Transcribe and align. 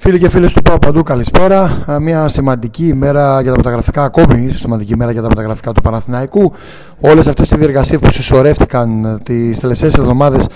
Φίλοι 0.00 0.18
και 0.18 0.28
φίλες 0.28 0.52
του 0.52 0.62
Πάου 0.62 0.78
Παντού, 0.78 1.02
καλησπέρα. 1.02 1.84
Μια 2.00 2.28
σημαντική 2.28 2.86
ημέρα 2.86 3.40
για 3.40 3.50
τα 3.50 3.56
μεταγραφικά, 3.56 4.02
ακόμη 4.02 4.50
σημαντική 4.50 4.92
ημέρα 4.92 5.12
για 5.12 5.22
τα 5.22 5.28
μεταγραφικά 5.28 5.72
του 5.72 5.80
Παναθηναϊκού. 5.80 6.52
Όλες 7.00 7.26
αυτές 7.26 7.50
οι 7.50 7.56
διεργασίες 7.56 8.00
που 8.00 8.10
συσσωρεύτηκαν 8.10 9.20
τις 9.22 9.58
τελευταίες 9.58 9.94
εβδομάδες 9.94 10.48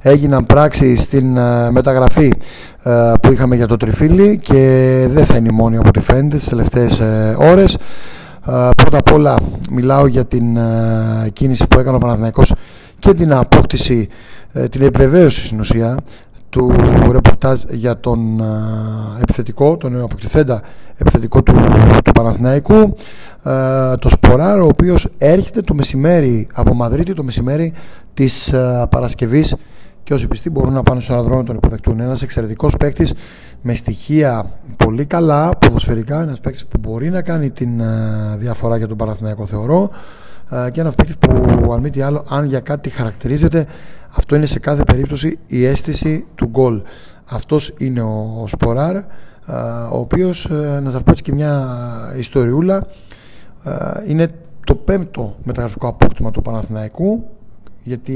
έγιναν 0.00 0.46
πράξη 0.46 0.96
στην 0.96 1.38
μεταγραφή 1.70 2.32
που 3.22 3.32
είχαμε 3.32 3.56
για 3.56 3.66
το 3.66 3.76
Τριφύλι 3.76 4.38
και 4.38 5.06
δεν 5.10 5.24
θα 5.24 5.36
είναι 5.36 5.48
η 5.48 5.54
μόνη 5.54 5.76
από 5.76 5.88
ό,τι 5.88 6.00
φαίνεται 6.00 6.36
τις 6.36 6.48
τελευταίες 6.48 7.02
ώρες. 7.36 7.76
Πρώτα 8.76 8.98
απ' 8.98 9.12
όλα 9.12 9.36
μιλάω 9.70 10.06
για 10.06 10.24
την 10.24 10.58
κίνηση 11.32 11.66
που 11.66 11.78
έκανε 11.78 11.96
ο 11.96 11.98
Παναθηναϊκός 11.98 12.54
και 12.98 13.14
την 13.14 13.32
απόκτηση, 13.32 14.08
την 14.70 14.82
επιβεβαίωση 14.82 15.46
στην 15.46 15.60
ουσία 15.60 15.96
του 16.50 16.72
ρεπορτάζ 17.10 17.62
για 17.70 18.00
τον 18.00 18.42
επιθετικό, 19.20 19.76
τον 19.76 20.02
αποκτηθέντα 20.02 20.62
επιθετικό 20.96 21.42
του, 21.42 21.54
του 22.04 22.12
Παναθηναϊκού 22.12 22.94
το 23.98 24.08
Σποράρ 24.08 24.60
ο 24.60 24.66
οποίος 24.66 25.08
έρχεται 25.18 25.60
το 25.60 25.74
μεσημέρι 25.74 26.48
από 26.52 26.74
Μαδρίτη 26.74 27.14
το 27.14 27.22
μεσημέρι 27.22 27.72
της 28.14 28.54
Παρασκευής 28.90 29.56
και 30.02 30.14
όσοι 30.14 30.26
πιστοί 30.26 30.50
μπορούν 30.50 30.72
να 30.72 30.82
πάνε 30.82 31.00
στο 31.00 31.12
αεροδρόμιο 31.12 31.44
τον 31.44 31.56
υποδεκτούν. 31.56 32.00
Ένας 32.00 32.22
εξαιρετικός 32.22 32.76
παίκτης 32.76 33.12
με 33.62 33.74
στοιχεία 33.74 34.50
πολύ 34.76 35.04
καλά, 35.04 35.50
ποδοσφαιρικά, 35.58 36.22
ένας 36.22 36.40
παίκτης 36.40 36.66
που 36.66 36.78
μπορεί 36.78 37.10
να 37.10 37.22
κάνει 37.22 37.50
την 37.50 37.82
διαφορά 38.36 38.76
για 38.76 38.88
τον 38.88 38.96
Παναθηναϊκό 38.96 39.46
θεωρώ 39.46 39.90
και 40.72 40.80
ένας 40.80 40.94
παίκτης 40.94 41.18
που 41.18 41.72
αν 41.72 41.80
μη 41.80 41.90
τι 41.90 42.00
άλλο, 42.00 42.24
αν 42.28 42.44
για 42.44 42.60
κάτι 42.60 42.90
χαρακτηρίζεται 42.90 43.66
αυτό 44.10 44.36
είναι 44.36 44.46
σε 44.46 44.58
κάθε 44.58 44.84
περίπτωση 44.84 45.38
η 45.46 45.64
αίσθηση 45.64 46.26
του 46.34 46.46
γκολ. 46.46 46.82
Αυτός 47.24 47.74
είναι 47.78 48.02
ο 48.02 48.44
Σποράρ, 48.46 48.96
ο 49.92 49.98
οποίος, 49.98 50.44
ε, 50.44 50.80
να 50.82 50.90
σας 50.90 51.02
πω 51.02 51.10
έτσι 51.10 51.22
και 51.22 51.32
μια 51.32 51.68
ιστοριούλα, 52.18 52.86
είναι 54.06 54.34
το 54.66 54.74
πέμπτο 54.74 55.36
μεταγραφικό 55.44 55.88
απόκτημα 55.88 56.30
του 56.30 56.42
Παναθηναϊκού, 56.42 57.30
γιατί 57.82 58.14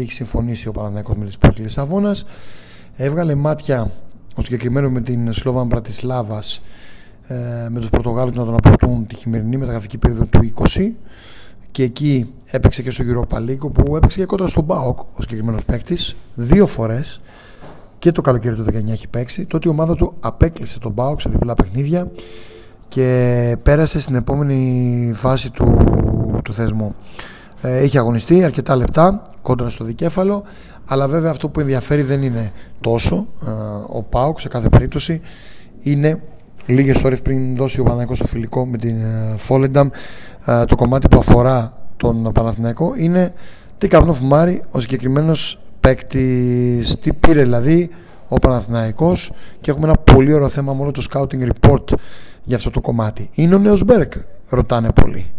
έχει 0.00 0.12
συμφωνήσει 0.12 0.68
ο 0.68 0.72
Παναθηναϊκός 0.72 1.16
με 1.16 1.24
τις 1.24 1.34
Σπόρκη 1.34 1.60
Λισαβόνας. 1.60 2.24
Έβγαλε 2.96 3.34
μάτια 3.34 3.90
ο 4.34 4.42
συγκεκριμένο 4.42 4.90
με 4.90 5.00
την 5.00 5.32
Σλόβαν 5.32 5.66
Μπρατισλάβας 5.66 6.62
ε, 7.26 7.34
με 7.68 7.80
τους 7.80 7.90
Πορτογάλους 7.90 8.36
να 8.36 8.44
τον 8.44 8.54
αποκτούν 8.54 9.06
τη 9.06 9.14
χειμερινή 9.14 9.56
μεταγραφική 9.56 9.98
περίοδο 9.98 10.24
του 10.24 10.52
20 10.74 10.90
και 11.70 11.82
εκεί 11.82 12.34
έπαιξε 12.46 12.82
και 12.82 12.90
στο 12.90 13.04
Europa 13.06 13.36
League 13.36 13.72
που 13.72 13.96
έπαιξε 13.96 14.18
και 14.18 14.24
κόντρα 14.24 14.48
στον 14.48 14.64
ΠΑΟΚ 14.64 14.98
ο 14.98 15.22
συγκεκριμένος 15.22 15.64
παίκτης 15.64 16.16
δύο 16.34 16.66
φορές 16.66 17.20
και 17.98 18.12
το 18.12 18.20
καλοκαίρι 18.20 18.56
του 18.56 18.64
19 18.64 18.88
έχει 18.88 19.08
παίξει. 19.08 19.44
Τότε 19.46 19.68
η 19.68 19.70
ομάδα 19.70 19.94
του 19.94 20.14
απέκλεισε 20.20 20.78
τον 20.78 20.92
ΠΑΟΚ 20.92 21.20
σε 21.20 21.28
διπλά 21.28 21.54
παιχνίδια 21.54 22.10
και 22.88 23.56
πέρασε 23.62 24.00
στην 24.00 24.14
επόμενη 24.14 25.12
φάση 25.14 25.50
του, 25.50 25.76
του 26.44 26.52
θεσμού. 26.52 26.94
Ε, 27.62 27.78
έχει 27.78 27.98
αγωνιστεί 27.98 28.44
αρκετά 28.44 28.76
λεπτά 28.76 29.22
κόντρα 29.42 29.68
στο 29.68 29.84
δικέφαλο 29.84 30.44
αλλά 30.86 31.08
βέβαια 31.08 31.30
αυτό 31.30 31.48
που 31.48 31.60
ενδιαφέρει 31.60 32.02
δεν 32.02 32.22
είναι 32.22 32.52
τόσο 32.80 33.26
ε, 33.46 33.50
ο 33.86 34.02
Πάοκ 34.02 34.40
σε 34.40 34.48
κάθε 34.48 34.68
περίπτωση 34.68 35.20
είναι 35.80 36.22
λίγες 36.70 37.02
ώρες 37.04 37.22
πριν 37.22 37.56
δώσει 37.56 37.80
ο 37.80 37.82
Παναγικός 37.82 38.18
το 38.18 38.26
φιλικό 38.26 38.66
με 38.66 38.76
την 38.76 38.96
Φόλενταμ 39.36 39.88
ε, 40.46 40.64
το 40.64 40.76
κομμάτι 40.76 41.08
που 41.08 41.18
αφορά 41.18 41.72
τον 41.96 42.30
Παναθηναϊκό 42.32 42.92
είναι 42.96 43.32
τι 43.78 43.88
φουμάρει 44.12 44.62
ο 44.70 44.80
συγκεκριμένος 44.80 45.58
παίκτης, 45.80 46.98
τι 47.00 47.12
πήρε 47.12 47.42
δηλαδή 47.42 47.90
ο 48.28 48.38
Παναθηναϊκός 48.38 49.32
και 49.60 49.70
έχουμε 49.70 49.86
ένα 49.86 49.96
πολύ 49.96 50.32
ωραίο 50.32 50.48
θέμα 50.48 50.72
μόνο 50.72 50.90
το 50.90 51.02
scouting 51.12 51.48
report 51.48 51.94
για 52.44 52.56
αυτό 52.56 52.70
το 52.70 52.80
κομμάτι. 52.80 53.30
Είναι 53.32 53.54
ο 53.54 53.58
νέος 53.58 53.84
Μπέρκ, 53.84 54.12
ρωτάνε 54.48 54.92
πολλοί. 54.92 55.30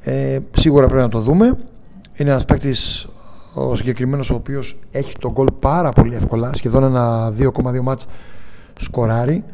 Ε, 0.00 0.38
σίγουρα 0.52 0.86
πρέπει 0.86 1.02
να 1.02 1.08
το 1.08 1.20
δούμε. 1.20 1.56
Είναι 2.16 2.30
ένας 2.30 2.44
παίκτης 2.44 3.08
ο 3.54 3.74
συγκεκριμένος 3.74 4.30
ο 4.30 4.34
οποίος 4.34 4.78
έχει 4.90 5.14
τον 5.18 5.32
γκολ 5.32 5.46
πάρα 5.58 5.90
πολύ 5.90 6.14
εύκολα, 6.14 6.50
σχεδόν 6.54 6.84
ένα 6.84 7.32
2,2 7.38 7.80
μάτς 7.82 8.06
σκοράρει 8.78 9.44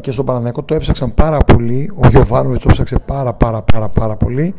και 0.00 0.12
στον 0.12 0.24
Παναθηναϊκό 0.24 0.62
το 0.62 0.74
έψαξαν 0.74 1.14
πάρα 1.14 1.38
πολύ. 1.38 1.92
Ο 1.94 2.08
Γιωβάνοβιτς 2.08 2.62
το 2.62 2.68
έψαξε 2.70 2.98
πάρα 3.06 3.32
πάρα 3.34 3.62
πάρα 3.62 3.88
πάρα 3.88 4.16
πολύ 4.16 4.54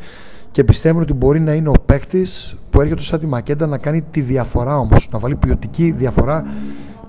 και 0.52 0.64
πιστεύουν 0.64 1.02
ότι 1.02 1.14
μπορεί 1.14 1.40
να 1.40 1.54
είναι 1.54 1.70
ο 1.70 1.76
παίκτης 1.86 2.58
που 2.70 2.82
έρχεται 2.82 3.02
σαν 3.02 3.20
τη 3.20 3.26
Μακέντα 3.26 3.68
να 3.68 3.78
κάνει 3.78 4.02
τη 4.02 4.22
διαφορά 4.22 4.78
όμως. 4.78 5.10
Να 5.12 5.20
βάλει 5.20 5.36
ποιοτική 5.36 5.92
διαφορά 5.92 6.46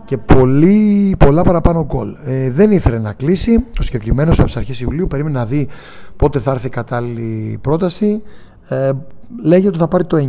και 0.05 0.19
πολύ, 0.19 1.15
πολλά 1.19 1.43
παραπάνω 1.43 1.85
γκολ. 1.85 2.17
Ε, 2.25 2.51
δεν 2.51 2.71
ήθελε 2.71 2.99
να 2.99 3.13
κλείσει. 3.13 3.65
Ο 3.79 3.83
συγκεκριμένος 3.83 4.39
από 4.39 4.47
τις 4.47 4.57
αρχές 4.57 4.81
Ιουλίου 4.81 5.07
περίμενε 5.07 5.39
να 5.39 5.47
δει 5.47 5.69
πότε 6.17 6.39
θα 6.39 6.51
έρθει 6.51 6.67
η 6.67 6.71
κατάλληλη 6.71 7.59
πρόταση. 7.61 8.23
Ε, 8.69 8.91
λέγεται 9.43 9.69
ότι 9.69 9.79
θα 9.79 9.89
πάρει 9.89 10.05
το 10.05 10.17
9. 10.17 10.21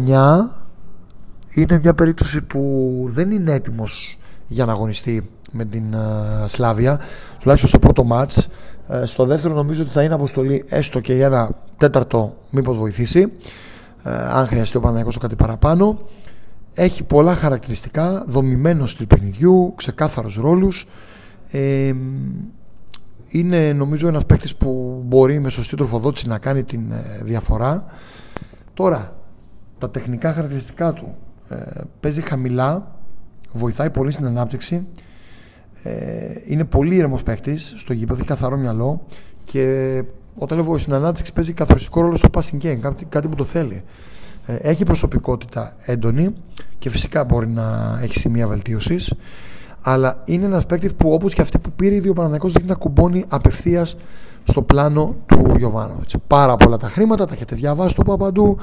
Είναι 1.50 1.80
μια 1.82 1.94
περίπτωση 1.94 2.42
που 2.42 3.04
δεν 3.08 3.32
είναι 3.32 3.54
έτοιμος 3.54 4.18
για 4.48 4.66
να 4.66 4.72
αγωνιστεί 4.72 5.30
με 5.56 5.66
την 5.66 5.84
uh, 5.94 6.44
Σλάβια 6.48 7.00
τουλάχιστον 7.40 7.70
στο 7.70 7.80
πρώτο 7.80 8.04
μάτς. 8.04 8.48
Uh, 8.90 9.02
στο 9.06 9.26
δεύτερο 9.26 9.54
νομίζω 9.54 9.82
ότι 9.82 9.92
θα 9.92 10.04
είναι 10.04 10.14
αποστολή 10.14 10.66
έστω 10.68 11.00
και 11.00 11.14
για 11.14 11.26
ένα 11.26 11.50
τέταρτο 11.78 12.38
μήπως 12.50 12.78
βοηθήσει 12.78 13.32
uh, 14.04 14.10
αν 14.32 14.48
χρειαστεί 14.48 14.78
ο 14.78 14.80
Παναγιώτος 14.80 15.18
κάτι 15.18 15.36
παραπάνω. 15.36 16.00
Έχει 16.74 17.04
πολλά 17.04 17.36
χαρακτηριστικά 17.36 18.24
δομημένος 18.28 18.92
στυλ 18.92 19.06
παιχνιδιού 19.06 19.74
ξεκάθαρους 19.76 20.36
ρόλους. 20.36 20.88
Ε, 21.52 21.94
είναι 23.28 23.74
νομίζω 23.74 24.08
ένας 24.08 24.26
παίκτης 24.26 24.56
που 24.56 25.02
μπορεί 25.06 25.40
με 25.40 25.50
σωστή 25.50 25.76
τροφοδότηση 25.76 26.28
να 26.28 26.38
κάνει 26.38 26.64
την 26.64 26.82
διαφορά. 27.24 27.86
Τώρα 28.74 29.16
τα 29.78 29.90
τεχνικά 29.90 30.34
χαρακτηριστικά 30.34 30.94
του. 30.94 31.16
Παίζει 32.00 32.22
χαμηλά 32.22 32.96
βοηθάει 33.52 33.90
πολύ 33.90 34.12
στην 34.12 34.26
ανάπτυξη. 34.26 34.88
Ε, 35.84 35.92
είναι 36.46 36.64
πολύ 36.64 36.96
ήρεμος 36.96 37.24
παίκτης 37.24 37.74
στο 37.78 37.94
γήπεδο, 37.94 38.20
έχει 38.20 38.28
καθαρό 38.28 38.58
μυαλό 38.58 39.06
και 39.44 40.04
όταν 40.36 40.58
λέω 40.58 40.78
στην 40.78 40.94
ανάπτυξη 40.94 41.34
παίζει 41.34 41.54
καθοριστικό 41.54 42.02
ρόλο 42.02 42.16
στο 42.16 42.30
passing 42.34 42.66
game, 42.66 42.78
κάτι, 42.82 43.06
κάτι 43.06 43.28
που 43.28 43.36
το 43.36 43.44
θέλει. 43.44 43.84
Ε, 44.46 44.56
έχει 44.56 44.84
προσωπικότητα 44.84 45.76
έντονη 45.82 46.34
και 46.80 46.90
φυσικά 46.90 47.24
μπορεί 47.24 47.48
να 47.48 48.00
έχει 48.02 48.20
σημεία 48.20 48.48
βελτίωσης. 48.48 49.14
Αλλά 49.82 50.22
είναι 50.26 50.46
ένας 50.46 50.66
παίκτης 50.66 50.96
που 50.96 51.12
όπως 51.12 51.34
και 51.34 51.42
αυτή 51.42 51.60
που 51.60 51.72
πήρε 51.72 51.96
η 51.96 52.02
Παναθηναϊκός 52.02 52.52
δείχνει 52.52 52.68
να 52.68 52.76
κουμπώνει 52.76 53.26
απευθείας 53.28 53.98
στο 54.44 54.62
πλάνο 54.62 55.16
του 55.26 55.54
Γιωβάνο. 55.58 56.00
Πάρα 56.28 56.56
πολλά 56.56 56.78
τα 56.78 56.90
χρήματα, 56.90 57.26
τα 57.26 57.34
έχετε 57.34 57.56
διαβάσει 57.56 57.96
το 57.96 58.16
παντού. 58.16 58.58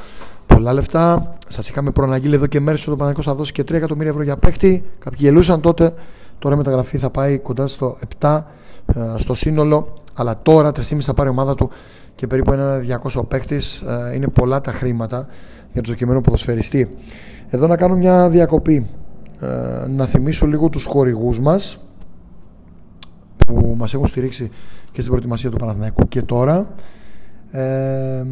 Πολλά 0.46 0.72
λεφτά. 0.72 1.36
Σας 1.48 1.68
είχαμε 1.68 1.90
προαναγγείλει 1.90 2.34
εδώ 2.34 2.46
και 2.46 2.60
μέρες 2.60 2.82
ότι 2.82 2.90
ο 2.90 2.96
Παναγικό 2.96 3.22
θα 3.22 3.34
δώσει 3.34 3.52
και 3.52 3.62
3 3.62 3.72
εκατομμύρια 3.72 4.10
ευρώ 4.10 4.22
για 4.22 4.36
παίχτη. 4.36 4.84
Κάποιοι 4.98 5.18
γελούσαν 5.22 5.60
τότε. 5.60 5.94
Τώρα 6.42 6.54
η 6.54 6.58
μεταγραφή 6.58 6.98
θα 6.98 7.10
πάει 7.10 7.38
κοντά 7.38 7.66
στο 7.66 7.96
7 8.20 8.42
ε, 8.94 9.00
στο 9.16 9.34
σύνολο. 9.34 9.94
Αλλά 10.14 10.42
τώρα 10.42 10.72
3,5 10.74 11.00
θα 11.00 11.14
πάρει 11.14 11.28
η 11.28 11.32
ομάδα 11.32 11.54
του 11.54 11.70
και 12.14 12.26
περίπου 12.26 12.52
ένα 12.52 12.80
200 13.14 13.28
παίκτης. 13.28 13.80
Ε, 13.80 14.14
είναι 14.14 14.28
πολλά 14.28 14.60
τα 14.60 14.72
χρήματα 14.72 15.26
για 15.72 15.82
το 15.82 15.90
δοκιμένο 15.90 16.20
ποδοσφαιριστή. 16.20 16.96
Εδώ 17.48 17.66
να 17.66 17.76
κάνω 17.76 17.94
μια 17.94 18.28
διακοπή. 18.28 18.86
Ε, 19.40 19.86
να 19.88 20.06
θυμίσω 20.06 20.46
λίγο 20.46 20.68
τους 20.68 20.84
χορηγούς 20.84 21.38
μας 21.38 21.78
που 23.46 23.74
μας 23.78 23.94
έχουν 23.94 24.06
στηρίξει 24.06 24.50
και 24.92 25.00
στην 25.00 25.06
προετοιμασία 25.06 25.50
του 25.50 25.56
Παναθηναϊκού 25.56 26.08
και 26.08 26.22
τώρα 26.22 26.66
ε, 27.50 28.24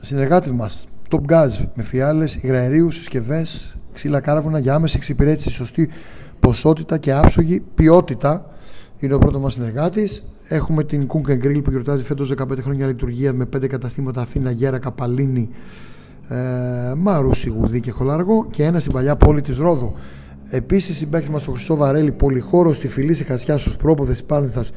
συνεργάτες 0.00 0.52
μας 0.52 0.86
Top 1.10 1.32
Gas 1.32 1.50
με 1.74 1.82
φιάλες, 1.82 2.34
υγραερίου, 2.34 2.90
συσκευές, 2.90 3.77
ξύλα 3.98 4.20
κάρβουνα 4.20 4.58
για 4.58 4.74
άμεση 4.74 4.96
εξυπηρέτηση, 4.96 5.50
σωστή 5.50 5.88
ποσότητα 6.40 6.98
και 6.98 7.12
άψογη 7.12 7.62
ποιότητα. 7.74 8.50
Είναι 8.98 9.14
ο 9.14 9.18
πρώτος 9.18 9.40
μας 9.40 9.52
συνεργάτης. 9.52 10.24
Έχουμε 10.48 10.84
την 10.84 11.06
Kunk 11.12 11.30
Grill 11.30 11.60
που 11.64 11.70
γιορτάζει 11.70 12.02
φέτος 12.02 12.34
15 12.38 12.62
χρόνια 12.62 12.86
λειτουργίας 12.86 13.32
με 13.32 13.44
5 13.44 13.66
καταστήματα 13.66 14.20
Αθήνα, 14.20 14.50
Γέρα, 14.50 14.78
Καπαλίνη, 14.78 15.48
ε, 16.28 16.36
Μαρούσι, 16.96 17.48
Γουδί 17.48 17.80
και 17.80 17.90
Χολαργό 17.90 18.46
και 18.50 18.64
ένα 18.64 18.78
στην 18.78 18.92
παλιά 18.92 19.16
πόλη 19.16 19.40
της 19.40 19.58
Ρόδου. 19.58 19.94
Επίσης, 20.48 20.96
συμπέκτη 20.96 21.30
μας 21.30 21.42
στο 21.42 21.50
Χρυσό 21.50 21.76
Βαρέλι, 21.76 22.12
πολυχώρος 22.12 22.76
στη 22.76 22.88
φυλή 22.88 23.14
σε 23.14 23.24
Χασιά, 23.24 23.58
στους 23.58 23.76
πρόποδες 23.76 24.16
τη 24.16 24.24
Πάνθας, 24.24 24.72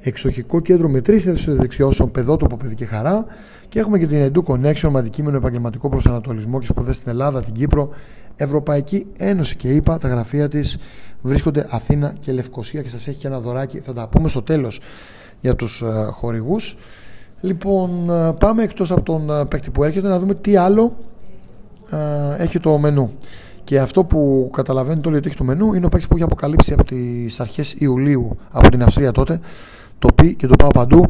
εξοχικό 0.00 0.60
κέντρο 0.60 0.88
με 0.88 1.00
τρεις 1.00 1.24
θέσει 1.24 1.50
δεξιώσεων, 1.52 2.10
παιδότοπο, 2.10 2.56
παιδί 2.56 2.74
και 2.74 2.84
χαρά. 2.84 3.24
Και 3.68 3.78
έχουμε 3.78 3.98
και 3.98 4.06
την 4.06 4.32
Edu 4.32 4.52
Connection 4.52 4.88
με 4.90 4.98
αντικείμενο 4.98 5.36
επαγγελματικό 5.36 5.88
προσανατολισμό 5.88 6.60
και 6.60 6.66
σπουδές 6.66 6.96
στην 6.96 7.10
Ελλάδα, 7.10 7.42
την 7.42 7.52
Κύπρο, 7.52 7.90
Ευρωπαϊκή 8.36 9.06
Ένωση 9.16 9.56
και 9.56 9.68
είπα, 9.68 9.98
τα 9.98 10.08
γραφεία 10.08 10.48
της 10.48 10.78
βρίσκονται 11.22 11.66
Αθήνα 11.70 12.14
και 12.20 12.32
Λευκοσία 12.32 12.82
και 12.82 12.88
σας 12.88 13.08
έχει 13.08 13.18
και 13.18 13.26
ένα 13.26 13.40
δωράκι. 13.40 13.80
Θα 13.80 13.92
τα 13.92 14.08
πούμε 14.08 14.28
στο 14.28 14.42
τέλος 14.42 14.80
για 15.40 15.54
τους 15.54 15.82
uh, 15.84 15.88
ε, 15.88 16.04
χορηγούς. 16.04 16.76
Λοιπόν, 17.40 18.06
uh, 18.10 18.34
πάμε 18.38 18.62
εκτός 18.62 18.90
από 18.90 19.02
τον 19.02 19.28
uh, 19.30 19.48
παίκτη 19.48 19.70
που 19.70 19.84
έρχεται 19.84 20.08
να 20.08 20.18
δούμε 20.18 20.34
τι 20.34 20.56
άλλο 20.56 20.96
έχει 22.38 22.60
το 22.60 22.78
μενού. 22.78 23.12
Και 23.64 23.80
αυτό 23.80 24.04
που 24.04 24.50
καταλαβαίνετε 24.52 25.08
όλοι 25.08 25.16
ότι 25.16 25.28
έχει 25.28 25.36
το 25.36 25.44
μενού 25.44 25.74
είναι 25.74 25.86
ο 25.86 25.88
παίκτης 25.88 26.08
που 26.08 26.14
έχει 26.14 26.24
αποκαλύψει 26.24 26.72
από 26.72 26.84
τις 26.84 27.40
αρχές 27.40 27.74
Ιουλίου 27.78 28.36
από 28.50 28.70
την 28.70 28.82
Αυστρία 28.82 29.12
τότε. 29.12 29.40
Το 29.98 30.08
πει 30.14 30.34
και 30.34 30.46
το 30.46 30.56
πάω 30.56 30.68
παντού. 30.68 31.08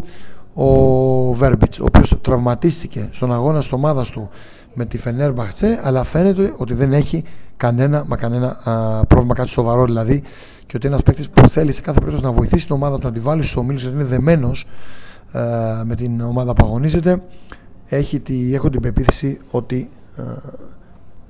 Ο 0.59 1.33
Βέρμπιτς, 1.33 1.79
ο 1.79 1.85
οποίος 1.85 2.17
τραυματίστηκε 2.21 3.09
στον 3.13 3.33
αγώνα 3.33 3.59
της 3.59 3.73
ομάδας 3.73 4.11
του 4.11 4.29
με 4.75 4.85
τη 4.85 4.99
Φενέρ 4.99 5.33
Μπαχτσέ, 5.33 5.81
αλλά 5.83 6.05
φαίνεται 6.05 6.55
ότι 6.57 6.75
δεν 6.75 6.93
έχει 6.93 7.25
κανένα, 7.57 8.05
μα 8.07 8.17
κανένα 8.17 8.61
α, 8.65 9.05
πρόβλημα, 9.05 9.35
κάτι 9.35 9.49
σοβαρό 9.49 9.85
δηλαδή. 9.85 10.23
Και 10.67 10.77
ότι 10.77 10.87
ένας 10.87 11.03
παίκτης 11.03 11.31
που 11.31 11.49
θέλει 11.49 11.73
σε 11.73 11.81
κάθε 11.81 11.99
περίπτωση 11.99 12.25
να 12.27 12.33
βοηθήσει 12.33 12.67
την 12.67 12.75
ομάδα 12.75 12.99
του 12.99 13.07
να 13.07 13.13
τη 13.13 13.21
βάλει 13.21 13.43
στου 13.43 13.61
ομίλου, 13.63 13.79
γιατί 13.79 13.95
είναι 13.95 14.05
δεμένος 14.05 14.67
με 15.85 15.95
την 15.97 16.21
ομάδα 16.21 16.53
που 16.55 16.67
αγωνίζεται, 16.67 17.23
έχει 17.87 18.21
τη, 18.21 18.55
έχω 18.55 18.71
την 18.71 18.81
πεποίθηση 18.81 19.39
ότι 19.51 19.91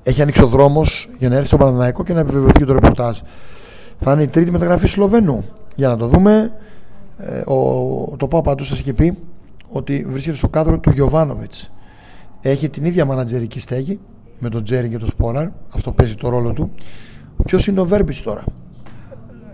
έχει 0.02 0.22
ανοίξει 0.22 0.42
ο 0.42 0.46
δρόμος 0.46 1.08
για 1.18 1.28
να 1.28 1.34
έρθει 1.34 1.46
στο 1.46 1.56
Παναναναϊκό 1.56 2.02
και 2.02 2.12
να 2.12 2.20
επιβεβαιωθεί 2.20 2.58
και 2.58 2.64
το 2.64 2.72
ρεπορτάζ. 2.72 3.18
Θα 4.00 4.12
είναι 4.12 4.22
η 4.22 4.28
τρίτη 4.28 4.50
μεταγραφή 4.50 4.86
Σλοβενού. 4.86 5.44
Για 5.76 5.88
να 5.88 5.96
το 5.96 6.06
δούμε. 6.06 6.52
Ε, 7.16 7.40
ο, 7.50 8.14
το 8.16 8.28
πάω 8.28 8.40
παντού 8.40 8.64
σα 8.64 8.74
είχε 8.74 8.92
πει 8.92 9.18
ότι 9.68 10.04
βρίσκεται 10.08 10.36
στο 10.36 10.48
κάδρο 10.48 10.78
του 10.78 10.90
Γιωβάνοβιτς. 10.90 11.70
Έχει 12.40 12.68
την 12.68 12.84
ίδια 12.84 13.04
μανατζερική 13.04 13.60
στέγη 13.60 13.98
με 14.38 14.48
τον 14.48 14.64
Τζέρι 14.64 14.88
και 14.88 14.98
τον 14.98 15.08
Σπόραρ. 15.08 15.48
Αυτό 15.74 15.92
παίζει 15.92 16.14
το 16.14 16.28
ρόλο 16.28 16.52
του. 16.52 16.70
Ποιος 17.44 17.66
είναι 17.66 17.80
ο 17.80 17.84
Βέρμπιτς 17.84 18.22
τώρα; 18.22 18.44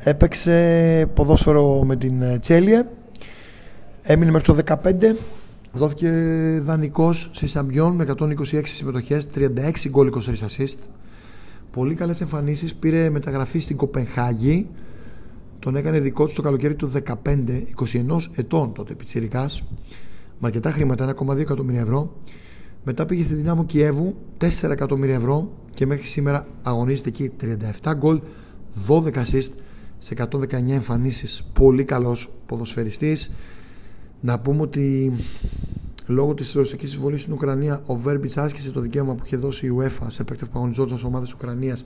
Έπαιξε 0.04 1.10
ποδόσφαιρο 1.14 1.82
με 1.84 1.96
την 1.96 2.22
ε, 2.22 2.38
Τσέλια. 2.38 2.88
Έμεινε 4.02 4.30
μέχρι 4.30 4.54
το 4.54 4.78
15 4.84 5.14
Δόθηκε 5.74 6.10
δανεικός 6.62 7.30
σε 7.34 7.46
Σαμπιόν 7.46 7.94
με 7.94 8.14
126 8.18 8.62
συμμετοχές, 8.64 9.28
36 9.34 9.72
γκολ 9.88 10.12
23 10.14 10.18
assist. 10.18 10.78
Πολύ 11.70 11.94
καλές 11.94 12.20
εμφανίσεις. 12.20 12.74
Πήρε 12.74 13.10
μεταγραφή 13.10 13.58
στην 13.58 13.76
Κοπενχάγη. 13.76 14.68
Τον 15.62 15.76
έκανε 15.76 16.00
δικό 16.00 16.26
του 16.26 16.32
το 16.32 16.42
καλοκαίρι 16.42 16.74
του 16.74 16.92
15, 17.06 17.14
21 17.92 18.18
ετών 18.34 18.72
τότε 18.72 18.94
πιτσυρικά. 18.94 19.50
Με 20.38 20.46
αρκετά 20.46 20.70
χρήματα, 20.70 21.14
1,2 21.18 21.36
εκατομμύρια 21.36 21.80
ευρώ. 21.80 22.16
Μετά 22.84 23.06
πήγε 23.06 23.22
στη 23.22 23.34
Δυνάμω 23.34 23.64
Κιέβου, 23.64 24.14
4 24.38 24.70
εκατομμύρια 24.70 25.14
ευρώ 25.14 25.52
και 25.74 25.86
μέχρι 25.86 26.06
σήμερα 26.06 26.46
αγωνίζεται 26.62 27.08
εκεί 27.08 27.32
37 27.82 27.92
γκολ, 27.96 28.20
12 28.88 29.12
assist 29.12 29.50
σε 29.98 30.14
119 30.14 30.72
εμφανίσεις. 30.72 31.44
Πολύ 31.52 31.84
καλός 31.84 32.30
ποδοσφαιριστής. 32.46 33.30
Να 34.20 34.38
πούμε 34.38 34.62
ότι 34.62 35.12
λόγω 36.06 36.34
της 36.34 36.52
ρωσικής 36.52 36.90
εισβολής 36.90 37.20
στην 37.20 37.32
Ουκρανία, 37.32 37.82
ο 37.86 37.96
Βέρμπιτς 37.96 38.36
άσκησε 38.36 38.70
το 38.70 38.80
δικαίωμα 38.80 39.14
που 39.14 39.22
είχε 39.24 39.36
δώσει 39.36 39.66
η 39.66 39.70
UEFA 39.78 40.06
σε 40.06 40.24
παίκτε 40.24 40.44
που 40.44 40.52
αγωνιζόταν 40.54 40.98
σε 40.98 41.06
ομάδες 41.06 41.32
Ουκρανίας 41.32 41.84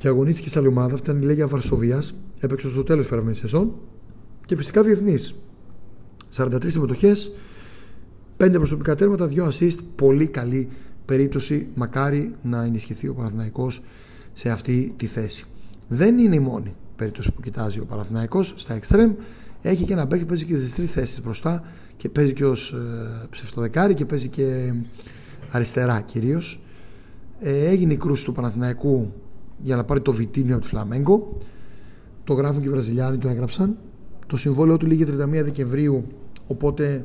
και 0.00 0.08
αγωνίστηκε 0.08 0.48
σε 0.48 0.58
άλλη 0.58 0.68
ομάδα. 0.68 0.94
Αυτή 0.94 1.10
ήταν 1.10 1.22
η 1.22 1.24
Λέγια 1.24 1.46
Βαρσοβίας. 1.46 2.14
Έπαιξε 2.40 2.70
στο 2.70 2.82
τέλος 2.82 3.00
της 3.00 3.10
περασμένης 3.10 3.38
σεζόν. 3.38 3.74
Και 4.46 4.56
φυσικά 4.56 4.82
διεθνής. 4.82 5.34
43 6.36 6.70
συμμετοχές, 6.70 7.32
5 8.36 8.52
προσωπικά 8.52 8.94
τέρματα, 8.94 9.26
2 9.26 9.48
assist. 9.48 9.78
Πολύ 9.96 10.26
καλή 10.26 10.68
περίπτωση. 11.04 11.68
Μακάρι 11.74 12.34
να 12.42 12.62
ενισχυθεί 12.62 13.08
ο 13.08 13.14
Παναθηναϊκός 13.14 13.82
σε 14.32 14.50
αυτή 14.50 14.94
τη 14.96 15.06
θέση. 15.06 15.44
Δεν 15.88 16.18
είναι 16.18 16.34
η 16.34 16.40
μόνη 16.40 16.74
περίπτωση 16.96 17.32
που 17.32 17.40
κοιτάζει 17.40 17.78
ο 17.78 17.84
Παναθηναϊκός 17.84 18.54
στα 18.56 18.78
extreme 18.80 19.10
έχει 19.62 19.84
και 19.84 19.92
ένα 19.92 20.06
παίκτη 20.06 20.24
που 20.24 20.30
παίζει 20.30 20.44
και 20.44 20.56
στις 20.56 20.74
τρεις 20.74 20.92
θέσεις 20.92 21.22
μπροστά 21.22 21.64
και 21.96 22.08
παίζει 22.08 22.32
και 22.32 22.44
ως 22.44 22.72
ε, 22.72 23.26
ψευτοδεκάρι 23.30 23.94
και 23.94 24.04
παίζει 24.04 24.28
και 24.28 24.72
αριστερά 25.50 26.00
κυρίως. 26.00 26.60
Ε, 27.40 27.68
έγινε 27.68 27.92
η 27.92 27.96
κρούση 27.96 28.24
του 28.24 28.32
Παναθηναϊκού 28.32 29.12
για 29.62 29.76
να 29.76 29.84
πάρει 29.84 30.00
το 30.00 30.12
Βιτίνιο 30.12 30.54
από 30.54 30.64
τη 30.64 30.68
Φλαμέγκο. 30.70 31.32
Το 32.24 32.34
γράφουν 32.34 32.62
και 32.62 32.68
οι 32.68 32.70
Βραζιλιάνοι, 32.70 33.18
το 33.18 33.28
έγραψαν. 33.28 33.76
Το 34.26 34.36
συμβόλαιο 34.36 34.76
του 34.76 34.86
λήγει 34.86 35.04
31 35.04 35.28
Δεκεμβρίου, 35.30 36.04
οπότε 36.46 37.04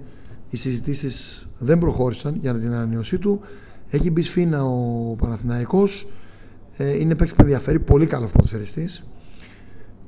οι 0.50 0.58
συζητήσεις 0.58 1.48
δεν 1.58 1.80
προχώρησαν 1.80 2.38
για 2.42 2.54
την 2.60 2.74
ανανέωσή 2.74 3.18
του. 3.18 3.40
Έχει 3.90 4.12
μπει 4.12 4.22
σφίνα 4.22 4.64
ο 4.64 5.16
Παναθηναϊκός. 5.18 6.08
Ε, 6.78 6.98
είναι 6.98 7.16
παίκτης 7.16 7.36
που 7.36 7.42
ενδιαφέρει, 7.42 7.80
πολύ 7.80 8.06
καλός 8.06 8.32
ποδοσφαιριστής. 8.32 9.04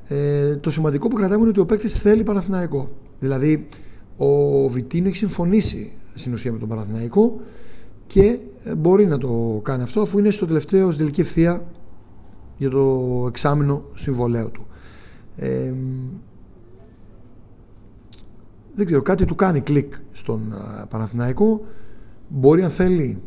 Ε, 0.08 0.56
το 0.56 0.72
σημαντικό 0.72 1.08
που 1.08 1.16
κρατάμε 1.16 1.40
είναι 1.40 1.50
ότι 1.50 1.60
ο 1.60 1.66
παίκτης 1.66 2.00
θέλει 2.00 2.24
Παναθηναϊκό. 2.24 2.90
Δηλαδή, 3.20 3.68
ο 4.18 4.68
Βιτίνο 4.70 5.08
έχει 5.08 5.18
συμφωνήσει 5.18 5.92
στην 6.16 6.34
ουσία 6.34 6.52
με 6.52 6.60
τον 6.60 6.68
Παναθηναϊκό 6.68 7.40
και 8.08 8.40
ε, 8.64 8.76
μπορεί 8.76 9.06
να 9.06 9.18
το 9.18 9.60
κάνει 9.64 9.84
αυτό 9.84 10.02
αφού 10.02 10.20
είναι 10.20 10.32
στο 10.32 10.46
τελευταίο 10.46 10.86
στην 10.86 10.98
τελική 10.98 11.22
ευθεία 11.22 11.64
για 12.58 12.70
το 12.70 13.26
εξάμεινο 13.28 13.84
συμβολέου 13.96 14.52
του. 14.52 14.66
Ε, 15.36 15.74
δεν 18.76 18.86
ξέρω, 18.86 19.02
κάτι 19.02 19.26
του 19.26 19.36
κάνει 19.36 19.62
κλικ 19.62 19.94
στον 20.12 20.54
Παναθηναϊκό. 20.90 21.62
Μπορεί 22.28 22.64
αν 22.64 22.70
θέλει 22.70 23.22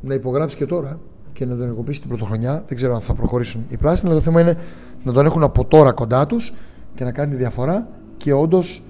να 0.00 0.14
υπογράψει 0.14 0.56
και 0.56 0.66
τώρα 0.66 1.00
και 1.32 1.44
να 1.44 1.50
τον 1.50 1.62
ενεργοποιήσει 1.62 2.00
την 2.00 2.08
πρωτοχρονιά. 2.08 2.64
Δεν 2.66 2.76
ξέρω 2.76 2.94
αν 2.94 3.00
θα 3.00 3.14
προχωρήσουν 3.14 3.64
οι 3.68 3.76
πράσινοι, 3.76 4.10
αλλά 4.10 4.18
το 4.18 4.24
θέμα 4.24 4.40
είναι 4.40 4.58
να 5.04 5.12
τον 5.12 5.26
έχουν 5.26 5.42
από 5.42 5.64
τώρα 5.64 5.92
κοντά 5.92 6.26
τους 6.26 6.52
και 6.94 7.04
να 7.04 7.12
κάνει 7.12 7.30
τη 7.30 7.36
διαφορά 7.36 7.88
και 8.16 8.32
όντως 8.32 8.82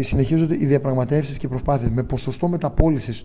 συνεχίζονται 0.00 0.56
οι 0.60 0.66
διαπραγματεύσεις 0.66 1.38
και 1.38 1.48
προσπάθειες 1.48 1.90
με 1.90 2.02
ποσοστό 2.02 2.48
μεταπόλησης. 2.48 3.24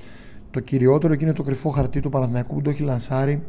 Το 0.51 0.59
κυριότερο 0.59 1.15
και 1.15 1.23
είναι 1.23 1.33
το 1.33 1.43
κρυφό 1.43 1.69
χαρτί 1.69 1.99
του 1.99 2.09
Παναθηναϊκού 2.09 2.55
που 2.55 2.61
το 2.61 2.69
έχει 2.69 2.83
λανσάρει 2.83 3.31
ε, 3.31 3.41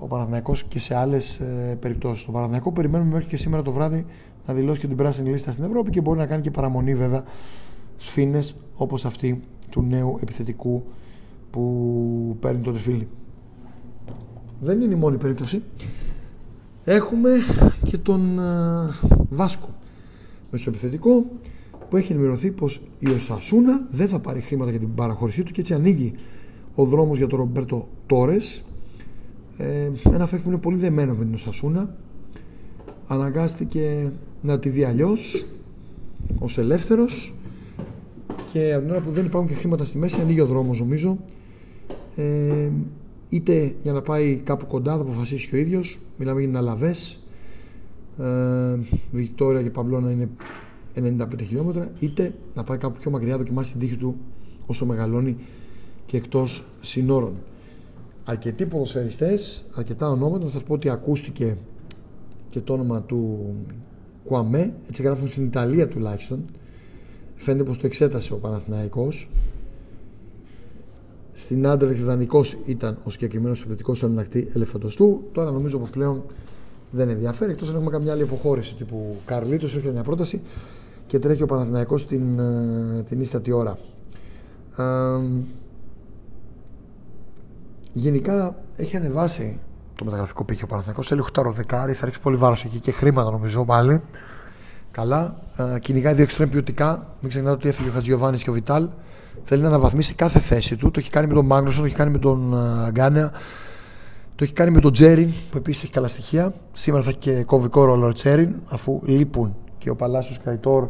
ο 0.00 0.06
Παναθηναϊκός 0.06 0.64
και 0.64 0.78
σε 0.78 0.94
άλλες 0.96 1.38
ε, 1.38 1.76
περιπτώσεις. 1.80 2.24
Το 2.24 2.32
Παναθηναϊκό 2.32 2.72
περιμένουμε 2.72 3.12
μέχρι 3.12 3.28
και 3.28 3.36
σήμερα 3.36 3.62
το 3.62 3.70
βράδυ 3.70 4.06
να 4.46 4.54
δηλώσει 4.54 4.80
και 4.80 4.86
την 4.86 4.96
πράσινη 4.96 5.30
λίστα 5.30 5.52
στην 5.52 5.64
Ευρώπη 5.64 5.90
και 5.90 6.00
μπορεί 6.00 6.18
να 6.18 6.26
κάνει 6.26 6.42
και 6.42 6.50
παραμονή 6.50 6.94
βέβαια 6.94 7.24
σφήνε 7.96 8.40
όπως 8.76 9.04
αυτή 9.04 9.42
του 9.70 9.82
νέου 9.82 10.18
επιθετικού 10.22 10.84
που 11.50 12.36
παίρνει 12.40 12.60
τότε 12.60 12.78
φίλοι. 12.78 13.08
Δεν 14.60 14.80
είναι 14.80 14.94
η 14.94 14.98
μόνη 14.98 15.16
περίπτωση. 15.16 15.62
Έχουμε 16.84 17.30
και 17.84 17.98
τον 17.98 18.38
uh, 18.38 19.08
Βάσκο 19.28 19.68
μεσοεπιθετικό 20.50 21.24
που 21.88 21.96
έχει 21.96 22.12
ενημερωθεί 22.12 22.50
πως 22.50 22.82
η 22.98 23.08
Οσασούνα 23.08 23.86
δεν 23.90 24.08
θα 24.08 24.18
πάρει 24.18 24.40
χρήματα 24.40 24.70
για 24.70 24.78
την 24.78 24.94
παραχώρησή 24.94 25.42
του 25.42 25.52
και 25.52 25.60
έτσι 25.60 25.74
ανοίγει 25.74 26.14
ο 26.74 26.84
δρόμος 26.84 27.18
για 27.18 27.26
τον 27.26 27.38
Ρομπέρτο 27.38 27.88
Τόρες 28.06 28.62
ε, 29.56 29.90
ένα 30.04 30.26
φεύγει 30.26 30.44
που 30.44 30.50
είναι 30.50 30.60
πολύ 30.60 30.76
δεμένο 30.76 31.14
με 31.14 31.24
την 31.24 31.34
Οσασούνα 31.34 31.96
αναγκάστηκε 33.06 34.12
να 34.42 34.58
τη 34.58 34.68
δει 34.68 34.84
αλλιώς 34.84 35.46
ως 36.38 36.58
ελεύθερος 36.58 37.34
και 38.52 38.72
από 38.72 38.82
την 38.82 38.90
ώρα 38.90 39.00
που 39.00 39.10
δεν 39.10 39.24
υπάρχουν 39.24 39.48
και 39.48 39.54
χρήματα 39.54 39.84
στη 39.84 39.98
μέση 39.98 40.20
ανοίγει 40.20 40.40
ο 40.40 40.46
δρόμος 40.46 40.78
νομίζω 40.78 41.18
ε, 42.16 42.70
είτε 43.28 43.74
για 43.82 43.92
να 43.92 44.02
πάει 44.02 44.36
κάπου 44.36 44.66
κοντά, 44.66 44.96
θα 44.96 45.00
αποφασίσει 45.00 45.48
και 45.48 45.56
ο 45.56 45.58
ίδιος. 45.58 45.98
Μιλάμε 46.16 46.42
για 46.42 46.58
Αλαβές. 46.58 47.18
Ε, 48.18 48.78
Βικτόρια 49.12 49.62
και 49.62 49.70
Παμπλώνα 49.70 50.10
είναι 50.10 50.28
95 50.94 51.26
χιλιόμετρα, 51.46 51.92
είτε 52.00 52.34
να 52.54 52.64
πάει 52.64 52.78
κάπου 52.78 52.98
πιο 52.98 53.10
μακριά, 53.10 53.36
δοκιμάσει 53.36 53.70
την 53.70 53.80
τύχη 53.80 53.96
του 53.96 54.16
όσο 54.66 54.86
μεγαλώνει 54.86 55.36
και 56.06 56.16
εκτός 56.16 56.64
συνόρων. 56.80 57.32
Αρκετοί 58.24 58.66
ποδοσφαιριστές, 58.66 59.64
αρκετά 59.74 60.08
ονόματα, 60.08 60.44
να 60.44 60.50
σας 60.50 60.62
πω 60.62 60.74
ότι 60.74 60.88
ακούστηκε 60.88 61.56
και 62.48 62.60
το 62.60 62.72
όνομα 62.72 63.02
του 63.02 63.54
Κουαμέ, 64.24 64.74
έτσι 64.88 65.02
γράφουν 65.02 65.28
στην 65.28 65.44
Ιταλία 65.44 65.88
τουλάχιστον. 65.88 66.44
Φαίνεται 67.34 67.64
πως 67.64 67.78
το 67.78 67.86
εξέτασε 67.86 68.32
ο 68.32 68.36
Παναθηναϊκός 68.36 69.28
στην 71.32 71.66
άντρα 71.66 71.92
δανεικό 71.92 72.44
ήταν 72.66 72.98
ο 73.04 73.10
συγκεκριμένος 73.10 73.60
επιθετικός 73.60 74.02
ελεγχτή 74.02 74.50
ελεφαντοστού. 74.54 75.22
Τώρα 75.32 75.50
νομίζω 75.50 75.78
πως 75.78 75.90
πλέον 75.90 76.22
δεν 76.90 77.08
ενδιαφέρει. 77.08 77.50
Εκτός 77.50 77.68
αν 77.68 77.74
έχουμε 77.74 77.90
καμιά 77.90 78.12
άλλη 78.12 78.22
αποχώρηση 78.22 78.74
τύπου 78.74 79.16
Καρλίτος, 79.24 79.74
έρχεται 79.74 79.92
μια 79.92 80.02
πρόταση 80.02 80.42
και 81.06 81.18
τρέχει 81.18 81.42
ο 81.42 81.46
Παναθηναϊκός 81.46 82.06
την, 82.06 82.38
ε, 82.38 83.02
την 83.08 83.20
ίστατη 83.20 83.52
ώρα. 83.52 83.78
Ε, 84.76 84.84
γενικά 87.92 88.54
έχει 88.76 88.96
ανεβάσει 88.96 89.60
το 89.94 90.04
μεταγραφικό 90.04 90.44
πύχη 90.44 90.64
ο 90.64 90.66
Παναθηναϊκός. 90.66 91.06
Θέλει 91.06 91.24
8 91.32 91.52
δεκάρι, 91.54 91.92
θα 91.92 92.04
ρίξει 92.04 92.20
πολύ 92.20 92.36
βάρος 92.36 92.64
εκεί 92.64 92.78
και 92.78 92.92
χρήματα 92.92 93.30
νομίζω 93.30 93.64
πάλι. 93.64 94.00
Καλά. 94.90 95.36
Ε, 95.56 95.78
κυνηγάει 95.78 96.14
δύο 96.14 96.22
εξτρέμ 96.22 96.48
ποιοτικά. 96.48 97.06
Μην 97.20 97.30
ξεχνάτε 97.30 97.54
ότι 97.54 97.68
έφυγε 97.68 97.88
ο 97.88 97.92
Χατζιωβάνη 97.92 98.38
και 98.38 98.50
ο 98.50 98.52
Βιτάλ. 98.52 98.88
Θέλει 99.44 99.62
να 99.62 99.68
αναβαθμίσει 99.68 100.14
κάθε 100.14 100.38
θέση 100.38 100.76
του. 100.76 100.90
Το 100.90 101.00
έχει 101.00 101.10
κάνει 101.10 101.26
με 101.26 101.34
τον 101.34 101.46
Μάγνουσον, 101.46 101.80
το 101.80 101.86
έχει 101.86 101.96
κάνει 101.96 102.10
με 102.10 102.18
τον 102.18 102.54
Γκάνεα, 102.90 103.30
το 104.34 104.44
έχει 104.44 104.52
κάνει 104.52 104.70
με 104.70 104.80
τον 104.80 104.92
Τζέριν 104.92 105.32
που 105.50 105.56
επίσης 105.56 105.82
έχει 105.82 105.92
καλά 105.92 106.08
στοιχεία. 106.08 106.54
Σήμερα 106.72 107.02
θα 107.02 107.08
έχει 107.08 107.18
και 107.18 107.44
κομβικό 107.44 107.84
ρόλο 107.84 108.06
ο 108.06 108.12
Τζέριν 108.12 108.54
αφού 108.68 109.00
λείπουν 109.04 109.56
και 109.78 109.90
ο 109.90 109.96
Παλάσιος 109.96 110.38
Καϊτόρ. 110.38 110.88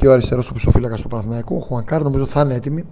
Και 0.00 0.08
ο 0.08 0.12
αριστερός 0.12 0.46
του 0.46 0.52
πιστοφύλακα 0.52 0.96
του 0.96 1.08
Παναθηναϊκού. 1.08 1.56
Ο 1.56 1.60
Χουανκάρ 1.60 2.02
νομίζω 2.02 2.26
θα 2.26 2.40
είναι 2.40 2.54
έτοιμη, 2.54 2.84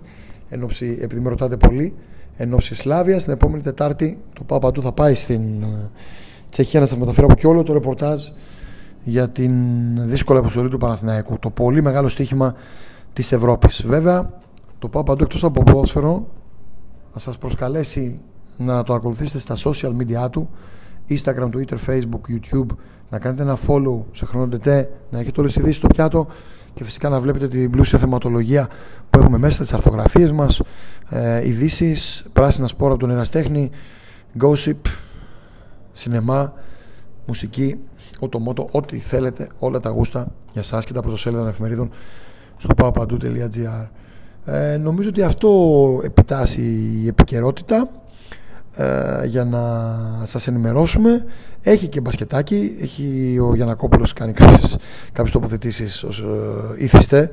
επειδή 1.00 1.20
με 1.20 1.28
ρωτάτε 1.28 1.56
πολύ, 1.56 1.94
εν 2.36 2.52
ώψη 2.52 2.74
Σλάβιας. 2.74 3.24
Την 3.24 3.32
επόμενη 3.32 3.62
Τετάρτη 3.62 4.18
το 4.32 4.44
πάω 4.44 4.58
παντού 4.58 4.82
θα 4.82 4.92
πάει 4.92 5.14
στην 5.14 5.62
ε, 5.62 5.90
Τσεχία 6.50 6.80
να 6.80 6.86
σας 6.86 6.98
μεταφέρω 6.98 7.26
από 7.26 7.34
και 7.34 7.46
όλο 7.46 7.62
το 7.62 7.72
ρεπορτάζ 7.72 8.22
για 9.04 9.28
την 9.28 9.52
δύσκολη 10.08 10.38
αποστολή 10.38 10.68
του 10.68 10.78
Παναθηναϊκού. 10.78 11.38
Το 11.38 11.50
πολύ 11.50 11.82
μεγάλο 11.82 12.08
στοίχημα 12.08 12.54
της 13.12 13.32
Ευρώπης. 13.32 13.84
Βέβαια, 13.86 14.30
το 14.78 14.88
πάω 14.88 15.02
παντού 15.02 15.22
εκτός 15.22 15.44
από 15.44 15.62
ποδόσφαιρο 15.62 16.26
να 17.14 17.20
σας 17.20 17.38
προσκαλέσει 17.38 18.20
να 18.56 18.82
το 18.82 18.94
ακολουθήσετε 18.94 19.38
στα 19.38 19.56
social 19.64 19.92
media 19.96 20.30
του 20.30 20.48
Instagram, 21.08 21.48
Twitter, 21.54 21.76
Facebook, 21.86 22.20
YouTube 22.28 22.76
να 23.10 23.18
κάνετε 23.18 23.42
ένα 23.42 23.58
follow 23.66 24.04
σε 24.12 24.26
χρονοτετέ 24.26 24.90
να 25.10 25.18
έχετε 25.18 25.40
όλες 25.40 25.52
τις 25.52 25.62
ειδήσεις 25.62 25.78
στο 25.78 25.86
πιάτο 25.86 26.26
και 26.75 26.84
φυσικά 26.84 27.08
να 27.08 27.20
βλέπετε 27.20 27.48
την 27.48 27.70
πλούσια 27.70 27.98
θεματολογία 27.98 28.68
που 29.10 29.18
έχουμε 29.18 29.38
μέσα 29.38 29.62
τις 29.62 29.72
αρθογραφίες 29.72 30.32
μας 30.32 30.62
ε, 31.08 31.48
ειδήσεις, 31.48 32.25
πράσινα 32.32 32.66
σπόρα 32.66 32.92
από 32.92 33.00
τον 33.00 33.10
εραστέχνη 33.10 33.70
gossip, 34.40 34.90
σινεμά 35.92 36.52
μουσική, 37.26 37.78
οτομότο, 38.18 38.68
ό,τι 38.70 38.98
θέλετε 38.98 39.48
όλα 39.58 39.80
τα 39.80 39.90
γούστα 39.90 40.32
για 40.52 40.62
σας 40.62 40.84
και 40.84 40.92
τα 40.92 41.00
πρωτοσέλιδα 41.00 41.40
των 41.40 41.50
εφημερίδων 41.50 41.90
στο 42.56 42.68
papapandou.gr 42.76 43.87
ε, 44.44 44.76
νομίζω 44.76 45.08
ότι 45.08 45.22
αυτό 45.22 45.50
επιτάσσει 46.04 46.62
η 47.02 47.06
επικαιρότητα 47.06 47.90
ε, 48.78 49.26
για 49.26 49.44
να 49.44 49.61
σας 50.25 50.47
ενημερώσουμε 50.47 51.25
έχει 51.62 51.88
και 51.88 52.00
μπασκετάκι 52.00 52.76
έχει 52.80 53.38
ο 53.38 53.54
Γιανακόπουλος 53.54 54.12
κάνει 54.12 54.32
κάποιες, 54.32 54.76
κάποιες 55.12 55.32
τοποθετήσεις 55.32 56.02
ως 56.02 56.18
ε, 56.18 56.85
ήθιστε 56.85 57.30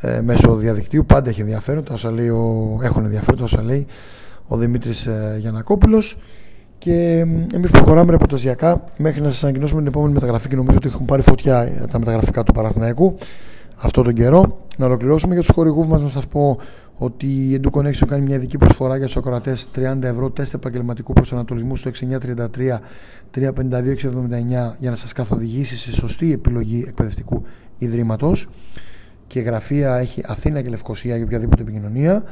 ε, 0.00 0.20
μέσω 0.20 0.54
διαδικτύου 0.54 1.04
πάντα 1.06 1.30
έχει 1.30 1.40
ενδιαφέρον 1.40 1.84
όσα 1.90 2.10
λέει 2.10 2.28
ο, 2.28 2.78
έχουν 2.82 3.04
ενδιαφέρον 3.04 3.42
όσα 3.42 3.62
λέει 3.62 3.86
ο 4.46 4.56
Δημήτρης 4.56 5.06
ε, 5.06 5.36
Γιανακόπουλος 5.40 6.16
και 6.78 7.26
εμείς 7.54 7.70
προχωράμε 7.70 8.10
ρεπορταζιακά 8.10 8.84
μέχρι 8.96 9.20
να 9.20 9.30
σας 9.30 9.42
ανακοινώσουμε 9.44 9.80
την 9.80 9.88
επόμενη 9.88 10.12
μεταγραφή 10.12 10.48
και 10.48 10.56
νομίζω 10.56 10.76
ότι 10.76 10.88
έχουν 10.88 11.04
πάρει 11.04 11.22
φωτιά 11.22 11.86
τα 11.90 11.98
μεταγραφικά 11.98 12.42
του 12.42 12.52
Παραθυναϊκού 12.52 13.16
αυτό 13.76 14.02
τον 14.02 14.12
καιρό. 14.12 14.63
Να 14.76 14.86
ολοκληρώσουμε 14.86 15.34
για 15.34 15.42
τους 15.42 15.54
χορηγούς 15.54 15.86
μας 15.86 16.02
να 16.02 16.08
σας 16.08 16.26
πω 16.26 16.58
ότι 16.98 17.26
η 17.26 17.60
Edu 17.62 17.78
Connection 17.78 18.06
κάνει 18.06 18.24
μια 18.24 18.36
ειδική 18.36 18.58
προσφορά 18.58 18.96
για 18.96 19.06
τους 19.06 19.16
ακροατές 19.16 19.68
30 19.74 20.02
ευρώ 20.02 20.30
τεστ 20.30 20.54
επαγγελματικού 20.54 21.12
προσανατολισμού 21.12 21.76
στο 21.76 21.90
6933 21.90 22.80
352 23.34 24.76
για 24.78 24.90
να 24.90 24.96
σας 24.96 25.12
καθοδηγήσει 25.12 25.76
σε 25.76 25.92
σωστή 25.92 26.32
επιλογή 26.32 26.84
εκπαιδευτικού 26.86 27.42
ιδρύματος. 27.78 28.48
Και 29.26 29.40
γραφεία 29.40 29.96
έχει 29.96 30.22
Αθήνα 30.26 30.62
και 30.62 30.68
Λευκοσία 30.68 31.16
για 31.16 31.24
οποιαδήποτε 31.24 31.62
επικοινωνία. 31.62 32.22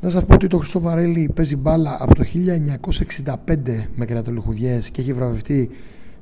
Να 0.00 0.10
σας 0.10 0.24
πω 0.24 0.34
ότι 0.34 0.46
το 0.46 0.58
Χριστό 0.58 0.80
Βαρέλη 0.80 1.30
παίζει 1.34 1.56
μπάλα 1.56 1.96
από 2.00 2.14
το 2.14 2.24
1965 3.24 3.56
με 3.94 4.04
κερατολιχουδιέ 4.06 4.78
και 4.92 5.00
έχει 5.00 5.12
βραβευτεί 5.12 5.70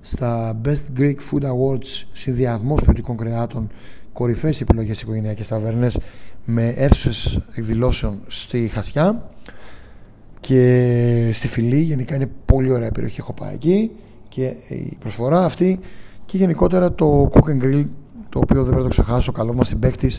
στα 0.00 0.60
Best 0.64 0.98
Greek 1.00 1.14
Food 1.30 1.42
Awards 1.42 2.04
συνδυασμός 2.12 2.82
ποιοτικών 2.82 3.16
κρεάτων 3.16 3.70
κορυφαίε 4.12 4.52
επιλογές 4.60 5.00
οικογενειακές 5.00 5.48
ταβέρνες 5.48 5.98
με 6.44 6.68
αίθουσες 6.68 7.40
εκδηλώσεων 7.54 8.20
στη 8.26 8.68
Χασιά 8.68 9.30
και 10.40 11.30
στη 11.32 11.48
Φιλή. 11.48 11.80
Γενικά 11.80 12.14
είναι 12.14 12.30
πολύ 12.44 12.70
ωραία 12.72 12.90
περιοχή. 12.90 13.20
Έχω 13.20 13.32
πάει 13.32 13.54
εκεί 13.54 13.90
και 14.28 14.54
η 14.68 14.96
προσφορά 15.00 15.44
αυτή 15.44 15.78
και 16.24 16.36
γενικότερα 16.36 16.92
το 16.92 17.30
Cook 17.32 17.48
and 17.50 17.62
Grill 17.62 17.84
το 18.28 18.38
οποίο 18.38 18.56
δεν 18.56 18.72
πρέπει 18.72 18.76
να 18.76 18.82
το 18.82 18.88
ξεχάσω. 18.88 19.32
Καλός 19.32 19.54
μας 19.54 19.68
συμπέκτη 19.68 20.10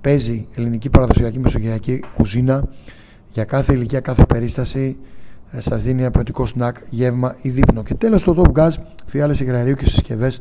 παίζει 0.00 0.46
ελληνική 0.54 0.90
παραδοσιακή 0.90 1.38
μεσογειακή 1.38 2.04
κουζίνα 2.14 2.68
για 3.32 3.44
κάθε 3.44 3.72
ηλικία, 3.72 4.00
κάθε 4.00 4.24
περίσταση. 4.24 4.96
Ε, 5.50 5.60
Σας 5.60 5.82
δίνει 5.82 6.00
ένα 6.00 6.10
ποιοτικό 6.10 6.46
σνακ, 6.46 6.76
γεύμα 6.88 7.36
ή 7.42 7.48
δείπνο. 7.50 7.82
Και 7.82 7.94
τέλος 7.94 8.24
το 8.24 8.42
Top 8.42 8.60
Gas, 8.60 8.70
φιάλες 9.06 9.40
υγραερίου 9.40 9.74
και 9.74 9.84
συσκευές 9.84 10.40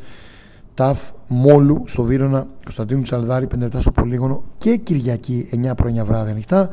ΤΑΦ 0.73 1.09
Μόλου 1.27 1.83
στο 1.85 2.03
Βύρονα, 2.03 2.47
Κωνσταντίνου 2.63 3.01
Τσαλδάρη, 3.01 3.47
5 3.55 3.57
λεπτά 3.57 3.81
στο 3.81 3.91
Πολύγωνο 3.91 4.43
και 4.57 4.75
Κυριακή 4.75 5.49
9 5.69 5.71
πρωινιά 5.75 6.05
βράδυ 6.05 6.31
ανοιχτά. 6.31 6.69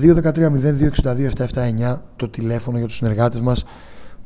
2-13-02-62-779 0.00 1.96
το 2.16 2.28
τηλέφωνο 2.28 2.78
για 2.78 2.86
τους 2.86 2.96
συνεργάτες 2.96 3.40
μας 3.40 3.64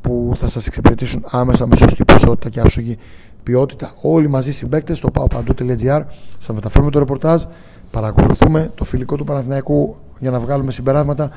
που 0.00 0.32
θα 0.36 0.48
σας 0.48 0.66
εξυπηρετήσουν 0.66 1.24
άμεσα 1.30 1.66
με 1.66 1.76
σωστή 1.76 2.04
ποσότητα 2.04 2.48
και 2.48 2.60
άψογη 2.60 2.98
ποιότητα. 3.42 3.92
Όλοι 4.00 4.28
μαζί 4.28 4.52
συμπέκτες 4.52 4.98
στο 4.98 5.08
paopandou.gr 5.14 6.02
σας 6.38 6.54
μεταφέρουμε 6.54 6.90
το 6.90 6.98
ρεπορτάζ, 6.98 7.42
παρακολουθούμε 7.90 8.70
το 8.74 8.84
φιλικό 8.84 9.16
του 9.16 9.24
Παναθηναϊκού 9.24 9.96
για 10.18 10.30
να 10.30 10.38
βγάλουμε 10.40 10.70
συμπεράσματα. 10.70 11.30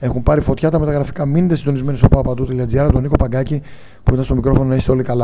Έχουν 0.00 0.22
πάρει 0.22 0.40
φωτιά 0.40 0.70
τα 0.70 0.78
μεταγραφικά. 0.78 1.26
Μείνετε 1.26 1.54
συντονισμένοι 1.54 1.98
στο 1.98 2.08
paopandou.gr. 2.10 2.88
Τον 2.92 3.02
Νίκο 3.02 3.16
Παγκάκη 3.16 3.62
που 4.02 4.12
ήταν 4.12 4.24
στο 4.24 4.34
μικρόφωνο 4.34 4.68
να 4.68 4.74
είστε 4.74 4.90
όλοι 4.90 5.02
καλά. 5.02 5.12